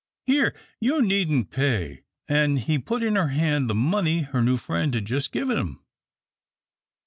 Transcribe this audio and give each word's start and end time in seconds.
Here 0.25 0.55
you 0.79 1.03
needn't 1.03 1.51
pay," 1.51 2.01
and 2.27 2.57
he 2.57 2.79
put 2.79 3.03
in 3.03 3.15
her 3.15 3.27
hand 3.27 3.69
the 3.69 3.75
money 3.75 4.23
her 4.23 4.41
new 4.41 4.57
friend 4.57 4.91
had 4.95 5.05
just 5.05 5.31
given 5.31 5.59
him. 5.59 5.83